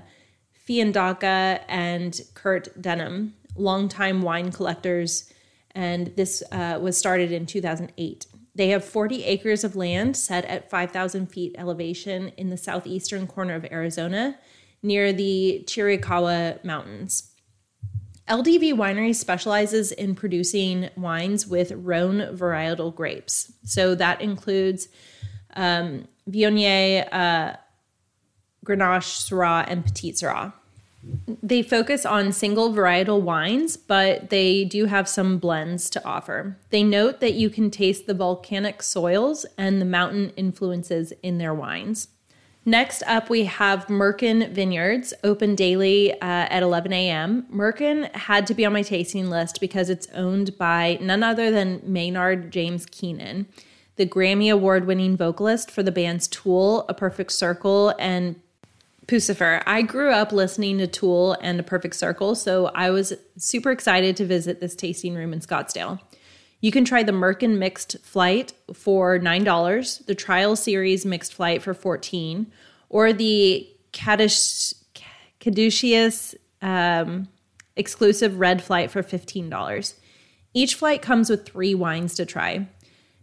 Fiandaca 0.53 1.61
and 1.69 2.19
Curt 2.33 2.81
Dunham, 2.81 3.35
longtime 3.55 4.21
wine 4.21 4.51
collectors, 4.51 5.31
and 5.71 6.07
this 6.15 6.43
uh, 6.51 6.79
was 6.81 6.97
started 6.97 7.31
in 7.31 7.45
2008. 7.45 8.25
They 8.55 8.69
have 8.69 8.85
40 8.85 9.25
acres 9.25 9.63
of 9.63 9.75
land 9.75 10.15
set 10.15 10.45
at 10.45 10.69
5,000 10.69 11.27
feet 11.27 11.55
elevation 11.57 12.29
in 12.37 12.49
the 12.49 12.57
southeastern 12.57 13.27
corner 13.27 13.55
of 13.55 13.65
Arizona 13.65 14.37
near 14.81 15.11
the 15.11 15.63
Chiricahua 15.67 16.63
Mountains. 16.63 17.31
LDV 18.29 18.73
Winery 18.73 19.13
specializes 19.13 19.91
in 19.91 20.15
producing 20.15 20.89
wines 20.95 21.45
with 21.45 21.71
Rhone 21.71 22.35
varietal 22.35 22.95
grapes. 22.95 23.51
So 23.63 23.93
that 23.95 24.21
includes 24.21 24.87
um, 25.55 26.07
Viognier, 26.27 27.07
uh, 27.11 27.53
Grenache, 28.65 29.29
Syrah, 29.29 29.65
and 29.67 29.85
Petit 29.85 30.13
Syrah. 30.13 30.53
They 31.41 31.61
focus 31.61 32.05
on 32.05 32.31
single 32.31 32.73
varietal 32.73 33.21
wines, 33.21 33.77
but 33.77 34.29
they 34.29 34.65
do 34.65 34.85
have 34.85 35.07
some 35.07 35.37
blends 35.37 35.89
to 35.91 36.05
offer. 36.05 36.57
They 36.69 36.83
note 36.83 37.19
that 37.19 37.33
you 37.33 37.49
can 37.49 37.69
taste 37.69 38.07
the 38.07 38.13
volcanic 38.13 38.81
soils 38.81 39.45
and 39.57 39.81
the 39.81 39.85
mountain 39.85 40.31
influences 40.31 41.13
in 41.21 41.37
their 41.37 41.53
wines. 41.53 42.07
Next 42.67 43.03
up, 43.05 43.29
we 43.29 43.43
have 43.43 43.85
Merkin 43.85 44.49
Vineyards, 44.51 45.13
open 45.23 45.53
daily 45.53 46.13
uh, 46.13 46.17
at 46.21 46.63
11 46.63 46.91
a.m. 46.93 47.45
Merkin 47.53 48.11
had 48.15 48.47
to 48.47 48.55
be 48.55 48.65
on 48.65 48.73
my 48.73 48.81
tasting 48.81 49.29
list 49.29 49.61
because 49.61 49.87
it's 49.87 50.07
owned 50.15 50.57
by 50.57 50.97
none 50.99 51.21
other 51.21 51.51
than 51.51 51.81
Maynard 51.83 52.49
James 52.49 52.87
Keenan, 52.87 53.45
the 53.97 54.07
Grammy 54.07 54.51
Award 54.51 54.87
winning 54.87 55.15
vocalist 55.15 55.69
for 55.69 55.83
the 55.83 55.91
bands 55.91 56.27
Tool, 56.27 56.85
A 56.89 56.95
Perfect 56.95 57.33
Circle, 57.33 57.93
and 57.99 58.41
Puscifer. 59.07 59.61
I 59.65 59.81
grew 59.81 60.11
up 60.11 60.31
listening 60.31 60.77
to 60.79 60.87
Tool 60.87 61.37
and 61.41 61.59
A 61.59 61.63
Perfect 61.63 61.95
Circle, 61.95 62.35
so 62.35 62.67
I 62.67 62.89
was 62.89 63.13
super 63.37 63.71
excited 63.71 64.17
to 64.17 64.25
visit 64.25 64.59
this 64.59 64.75
tasting 64.75 65.13
room 65.15 65.33
in 65.33 65.39
Scottsdale. 65.39 65.99
You 66.61 66.71
can 66.71 66.85
try 66.85 67.03
the 67.03 67.11
Merkin 67.11 67.57
mixed 67.57 67.99
flight 68.03 68.53
for 68.73 69.19
$9, 69.19 70.05
the 70.05 70.15
trial 70.15 70.55
series 70.55 71.05
mixed 71.05 71.33
flight 71.33 71.61
for 71.61 71.73
14 71.73 72.51
or 72.89 73.13
the 73.13 73.69
Caduceus 75.39 76.35
um, 76.61 77.27
exclusive 77.75 78.39
red 78.39 78.63
flight 78.63 78.89
for 78.89 79.03
$15. 79.03 79.93
Each 80.53 80.75
flight 80.75 81.01
comes 81.01 81.29
with 81.29 81.45
three 81.45 81.75
wines 81.75 82.15
to 82.15 82.25
try. 82.25 82.67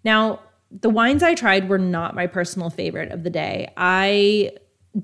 Now, 0.05 0.41
the 0.71 0.91
wines 0.91 1.23
I 1.23 1.35
tried 1.35 1.69
were 1.69 1.79
not 1.79 2.15
my 2.15 2.27
personal 2.27 2.71
favorite 2.71 3.11
of 3.11 3.25
the 3.25 3.31
day. 3.31 3.73
I 3.77 4.53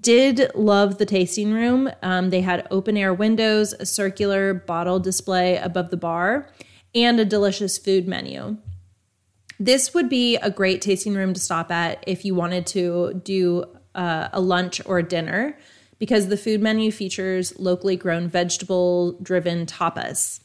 did 0.01 0.51
love 0.55 0.99
the 0.99 1.07
tasting 1.07 1.53
room. 1.53 1.91
Um, 2.03 2.31
they 2.31 2.43
had 2.43 2.67
open 2.71 2.97
air 2.97 3.15
windows, 3.15 3.73
a 3.73 3.87
circular 3.87 4.55
bottle 4.55 5.01
display 5.01 5.57
above 5.57 5.91
the 5.91 5.97
bar, 5.97 6.51
and 6.95 7.19
a 7.19 7.25
delicious 7.25 7.79
food 7.79 8.07
menu. 8.07 8.59
This 9.59 9.95
would 9.95 10.09
be 10.09 10.37
a 10.37 10.51
great 10.51 10.83
tasting 10.83 11.15
room 11.15 11.35
to 11.35 11.41
stop 11.41 11.71
at 11.71 12.05
if 12.07 12.25
you 12.25 12.35
wanted 12.35 12.67
to 12.69 13.21
do 13.25 13.65
uh, 13.95 14.29
a 14.33 14.41
lunch 14.41 14.81
or 14.87 14.99
a 14.99 15.03
dinner 15.03 15.59
because 15.99 16.29
the 16.29 16.37
food 16.37 16.61
menu 16.63 16.93
features 16.93 17.59
locally 17.59 17.97
grown 17.97 18.29
vegetable 18.29 19.19
driven 19.21 19.67
tapas. 19.67 20.41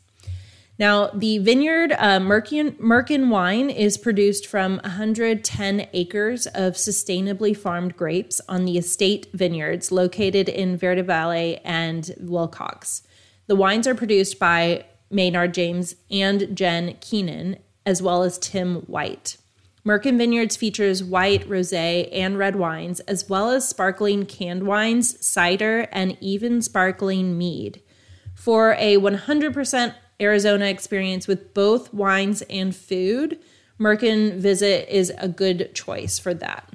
Now, 0.80 1.08
the 1.08 1.38
vineyard 1.38 1.92
uh, 1.92 2.20
Merkin, 2.20 2.78
Merkin 2.80 3.30
wine 3.30 3.70
is 3.70 3.98
produced 3.98 4.48
from 4.48 4.78
110 4.84 5.88
acres 5.94 6.48
of 6.48 6.74
sustainably 6.74 7.56
farmed 7.56 7.96
grapes 7.96 8.42
on 8.50 8.66
the 8.66 8.78
estate 8.78 9.28
vineyards 9.34 9.92
located 9.92 10.50
in 10.50 10.76
Verde 10.76 11.04
Valley 11.04 11.60
and 11.64 12.06
Willcox. 12.20 13.04
The 13.46 13.56
wines 13.56 13.88
are 13.88 13.94
produced 13.94 14.40
by 14.40 14.86
Maynard 15.12 15.54
James 15.54 15.96
and 16.10 16.58
Jen 16.58 16.98
Keenan, 17.02 17.58
as 17.86 18.02
well 18.02 18.24
as 18.24 18.40
Tim 18.40 18.78
White. 18.88 19.38
Merkin 19.86 20.18
Vineyards 20.18 20.56
features 20.56 21.04
white, 21.04 21.48
rosé, 21.48 22.08
and 22.12 22.38
red 22.38 22.56
wines, 22.56 23.02
as 23.02 23.30
well 23.30 23.52
as 23.52 23.68
sparkling 23.68 24.26
canned 24.26 24.64
wines, 24.64 25.24
cider, 25.24 25.88
and 25.92 26.18
even 26.22 26.62
sparkling 26.62 27.38
mead. 27.38 27.82
For 28.34 28.74
a 28.80 28.98
100% 28.98 29.94
Arizona 30.22 30.66
experience 30.66 31.28
with 31.28 31.54
both 31.54 31.94
wines 31.94 32.42
and 32.44 32.76
food, 32.76 33.40
Merkin 33.80 34.38
Visit 34.38 34.94
is 34.94 35.12
a 35.18 35.28
good 35.28 35.74
choice 35.74 36.20
for 36.20 36.34
that. 36.36 36.72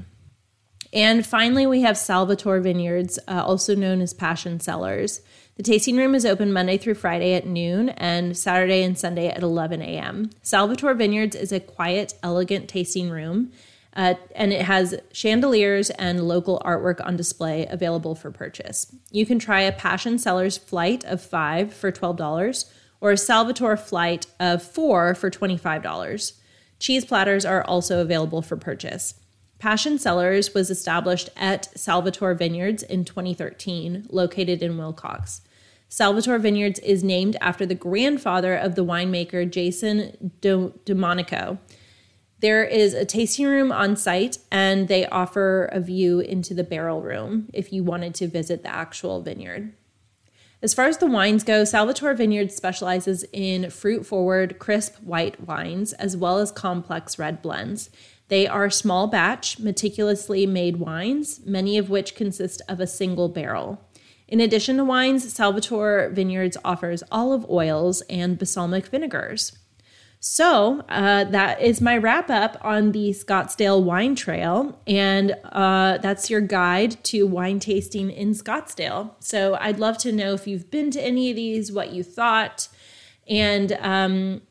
And 0.93 1.25
finally, 1.27 1.67
we 1.67 1.83
have 1.83 1.99
Salvatore 1.99 2.61
Vineyards, 2.61 3.19
uh, 3.29 3.45
also 3.45 3.75
known 3.75 4.01
as 4.01 4.15
Passion 4.15 4.59
Cellars. 4.59 5.21
The 5.57 5.63
tasting 5.63 5.97
room 5.97 6.15
is 6.15 6.25
open 6.25 6.53
Monday 6.53 6.79
through 6.79 6.95
Friday 6.95 7.35
at 7.35 7.47
noon 7.47 7.91
and 7.91 8.37
Saturday 8.37 8.83
and 8.83 8.97
Sunday 8.99 9.29
at 9.29 9.43
11 9.43 9.83
a.m. 9.83 10.31
Salvatore 10.43 10.95
Vineyards 10.95 11.37
is 11.37 11.53
a 11.53 11.61
quiet, 11.61 12.15
elegant 12.23 12.69
tasting 12.69 13.11
room 13.11 13.53
Uh, 13.97 14.15
and 14.37 14.53
it 14.53 14.63
has 14.63 14.95
chandeliers 15.13 15.91
and 15.91 16.29
local 16.29 16.63
artwork 16.65 17.05
on 17.05 17.17
display 17.17 17.67
available 17.67 18.15
for 18.15 18.31
purchase. 18.31 18.95
You 19.11 19.27
can 19.27 19.41
try 19.41 19.63
a 19.63 19.73
Passion 19.73 20.19
Cellars 20.19 20.57
flight 20.57 21.05
of 21.05 21.21
five 21.21 21.75
for 21.75 21.91
$12 21.91 22.65
or 23.01 23.13
a 23.13 23.17
Salvatore 23.17 23.77
flight 23.77 24.27
of 24.41 24.63
four 24.63 25.15
for 25.15 25.31
$25. 25.31 26.33
Cheese 26.79 27.05
platters 27.05 27.45
are 27.45 27.63
also 27.65 28.01
available 28.01 28.43
for 28.43 28.57
purchase. 28.57 29.15
Passion 29.59 29.99
Cellars 29.99 30.55
was 30.55 30.71
established 30.71 31.31
at 31.37 31.77
Salvatore 31.77 32.35
Vineyards 32.35 32.85
in 32.85 33.05
2013, 33.05 34.07
located 34.11 34.63
in 34.63 34.77
Willcox. 34.77 35.41
Salvatore 35.89 36.39
Vineyards 36.39 36.79
is 36.81 37.03
named 37.03 37.37
after 37.41 37.67
the 37.67 37.75
grandfather 37.75 38.55
of 38.55 38.75
the 38.75 38.85
winemaker 38.85 39.51
Jason 39.51 40.33
Domanico. 40.85 41.59
There 42.41 42.63
is 42.63 42.95
a 42.95 43.05
tasting 43.05 43.47
room 43.47 43.73
on 43.73 43.97
site, 43.97 44.39
and 44.53 44.87
they 44.87 45.07
offer 45.07 45.65
a 45.73 45.81
view 45.81 46.21
into 46.21 46.55
the 46.55 46.63
barrel 46.63 47.01
room 47.01 47.49
if 47.53 47.73
you 47.73 47.83
wanted 47.83 48.15
to 48.17 48.29
visit 48.29 48.63
the 48.63 48.73
actual 48.73 49.23
vineyard. 49.23 49.73
As 50.61 50.75
far 50.75 50.87
as 50.87 50.99
the 50.99 51.07
wines 51.07 51.45
go, 51.45 51.63
Salvatore 51.63 52.15
Vineyards 52.15 52.57
specializes 52.57 53.25
in 53.33 53.71
fruit 53.71 54.05
forward, 54.05 54.59
crisp 54.59 54.97
white 54.97 55.47
wines, 55.47 55.93
as 55.93 56.17
well 56.17 56.39
as 56.39 56.51
complex 56.51 57.17
red 57.17 57.41
blends. 57.41 57.91
They 58.27 58.49
are 58.49 58.69
small 58.69 59.07
batch, 59.07 59.61
meticulously 59.61 60.47
made 60.47 60.79
wines, 60.79 61.41
many 61.47 61.79
of 61.79 61.91
which 61.91 62.17
consist 62.17 62.61
of 62.69 62.81
a 62.81 62.89
single 62.89 63.29
barrel. 63.29 63.81
In 64.27 64.41
addition 64.41 64.77
to 64.79 64.85
wines, 64.85 65.33
Salvatore 65.33 66.11
Vineyards 66.13 66.57
offers 66.65 67.05
olive 67.13 67.49
oils 67.49 68.03
and 68.11 68.37
balsamic 68.37 68.89
vinegars. 68.89 69.57
So 70.21 70.85
uh, 70.89 71.25
that 71.25 71.61
is 71.61 71.81
my 71.81 71.97
wrap 71.97 72.29
up 72.29 72.57
on 72.61 72.93
the 72.93 73.11
Scottsdale 73.11 73.83
Wine 73.83 74.17
Trail, 74.17 74.81
and 74.87 75.37
uh, 75.45 75.99
that's 75.99 76.29
your 76.29 76.41
guide 76.41 77.03
to 77.05 77.27
wine 77.27 77.61
tasting 77.61 78.11
in 78.11 78.33
Scottsdale. 78.33 79.15
So 79.21 79.57
I'd 79.61 79.79
love 79.79 79.97
to 79.99 80.13
know 80.13 80.35
if 80.35 80.47
you've 80.47 80.71
been 80.71 80.91
to 80.91 81.01
any 81.01 81.31
of 81.31 81.37
these, 81.37 81.71
what 81.71 81.93
you 81.93 82.03
thought, 82.03 82.69
and 83.29 83.73
um, 83.81 84.43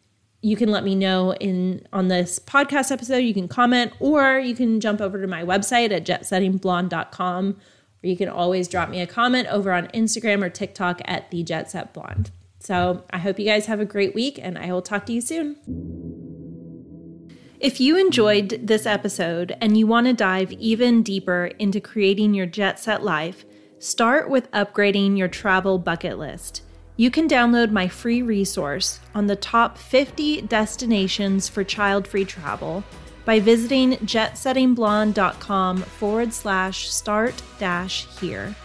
you 0.41 0.55
can 0.55 0.71
let 0.71 0.85
me 0.85 0.95
know 0.95 1.33
in 1.33 1.85
on 1.91 2.07
this 2.07 2.39
podcast 2.39 2.89
episode. 2.89 3.17
You 3.17 3.33
can 3.33 3.49
comment, 3.49 3.91
or 3.99 4.39
you 4.39 4.55
can 4.55 4.79
jump 4.79 5.01
over 5.01 5.19
to 5.21 5.27
my 5.27 5.43
website 5.43 5.91
at 5.91 6.05
jetsettingblonde.com 6.05 7.57
or 8.03 8.07
you 8.07 8.15
can 8.15 8.29
always 8.29 8.67
drop 8.67 8.89
me 8.89 9.01
a 9.01 9.07
comment 9.07 9.47
over 9.47 9.71
on 9.71 9.87
Instagram 9.87 10.43
or 10.43 10.49
TikTok 10.49 11.01
at 11.05 11.29
the 11.31 11.43
Jet 11.43 11.71
Set 11.71 11.93
Blonde. 11.93 12.31
So 12.59 13.03
I 13.11 13.19
hope 13.19 13.39
you 13.39 13.45
guys 13.45 13.67
have 13.67 13.79
a 13.79 13.85
great 13.85 14.15
week 14.15 14.39
and 14.41 14.57
I 14.57 14.71
will 14.71 14.81
talk 14.81 15.05
to 15.07 15.13
you 15.13 15.21
soon. 15.21 15.55
If 17.59 17.79
you 17.79 17.97
enjoyed 17.97 18.67
this 18.67 18.85
episode 18.85 19.55
and 19.61 19.77
you 19.77 19.87
want 19.87 20.05
to 20.07 20.13
dive 20.13 20.51
even 20.53 21.01
deeper 21.01 21.47
into 21.57 21.81
creating 21.81 22.35
your 22.35 22.45
jet 22.45 22.79
set 22.79 23.03
life, 23.03 23.45
start 23.79 24.29
with 24.29 24.51
upgrading 24.51 25.17
your 25.17 25.27
travel 25.27 25.79
bucket 25.79 26.19
list. 26.19 26.61
You 26.97 27.09
can 27.09 27.27
download 27.27 27.71
my 27.71 27.87
free 27.87 28.21
resource 28.21 28.99
on 29.15 29.27
the 29.27 29.35
top 29.35 29.77
50 29.77 30.41
destinations 30.41 31.47
for 31.47 31.63
child 31.63 32.07
free 32.07 32.25
travel 32.25 32.83
by 33.25 33.39
visiting 33.39 33.93
jetsettingblonde.com 33.97 35.77
forward 35.77 36.33
slash 36.33 36.89
start 36.89 37.41
dash 37.59 38.07
here. 38.19 38.55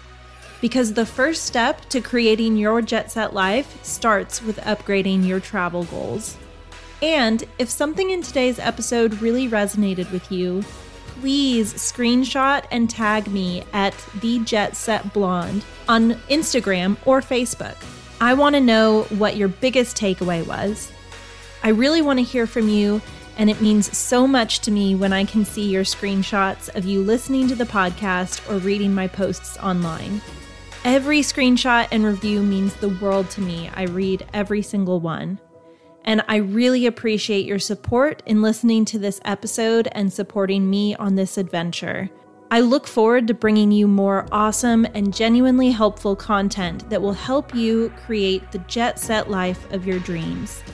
Because 0.62 0.94
the 0.94 1.04
first 1.04 1.44
step 1.44 1.86
to 1.90 2.00
creating 2.00 2.56
your 2.56 2.80
jet 2.80 3.10
set 3.10 3.34
life 3.34 3.84
starts 3.84 4.40
with 4.40 4.58
upgrading 4.60 5.26
your 5.26 5.40
travel 5.40 5.84
goals. 5.84 6.38
And 7.02 7.42
if 7.58 7.68
something 7.68 8.10
in 8.10 8.22
today's 8.22 8.60
episode 8.60 9.20
really 9.20 9.48
resonated 9.48 10.10
with 10.12 10.30
you, 10.30 10.62
please 11.20 11.74
screenshot 11.74 12.64
and 12.70 12.88
tag 12.88 13.26
me 13.26 13.64
at 13.72 13.92
the 14.20 14.38
Jet 14.38 14.76
Set 14.76 15.12
Blonde 15.12 15.64
on 15.88 16.12
Instagram 16.30 16.96
or 17.04 17.20
Facebook. 17.20 17.76
I 18.20 18.34
want 18.34 18.54
to 18.54 18.60
know 18.60 19.02
what 19.10 19.36
your 19.36 19.48
biggest 19.48 19.96
takeaway 19.96 20.46
was. 20.46 20.92
I 21.64 21.70
really 21.70 22.02
want 22.02 22.20
to 22.20 22.24
hear 22.24 22.46
from 22.46 22.68
you 22.68 23.02
and 23.36 23.50
it 23.50 23.60
means 23.60 23.96
so 23.96 24.28
much 24.28 24.60
to 24.60 24.70
me 24.70 24.94
when 24.94 25.12
I 25.12 25.24
can 25.24 25.44
see 25.44 25.68
your 25.68 25.82
screenshots 25.82 26.72
of 26.76 26.84
you 26.84 27.02
listening 27.02 27.48
to 27.48 27.56
the 27.56 27.64
podcast 27.64 28.48
or 28.48 28.58
reading 28.58 28.94
my 28.94 29.08
posts 29.08 29.56
online. 29.58 30.20
Every 30.84 31.20
screenshot 31.20 31.86
and 31.92 32.04
review 32.04 32.42
means 32.42 32.74
the 32.74 32.88
world 32.88 33.30
to 33.30 33.40
me. 33.40 33.70
I 33.72 33.84
read 33.84 34.26
every 34.32 34.62
single 34.62 34.98
one. 34.98 35.38
And 36.04 36.24
I 36.26 36.36
really 36.36 36.86
appreciate 36.86 37.46
your 37.46 37.60
support 37.60 38.20
in 38.26 38.42
listening 38.42 38.84
to 38.86 38.98
this 38.98 39.20
episode 39.24 39.86
and 39.92 40.12
supporting 40.12 40.68
me 40.68 40.96
on 40.96 41.14
this 41.14 41.38
adventure. 41.38 42.10
I 42.50 42.60
look 42.60 42.88
forward 42.88 43.28
to 43.28 43.34
bringing 43.34 43.70
you 43.70 43.86
more 43.86 44.26
awesome 44.32 44.84
and 44.92 45.14
genuinely 45.14 45.70
helpful 45.70 46.16
content 46.16 46.90
that 46.90 47.00
will 47.00 47.12
help 47.12 47.54
you 47.54 47.92
create 48.04 48.50
the 48.50 48.58
jet 48.58 48.98
set 48.98 49.30
life 49.30 49.72
of 49.72 49.86
your 49.86 50.00
dreams. 50.00 50.64